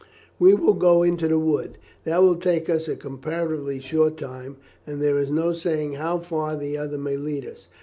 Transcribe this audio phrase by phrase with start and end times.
[0.39, 4.99] "We will go into the wood; that will take us a comparatively short time, and
[4.99, 7.67] there is no saying how far the other may lead us.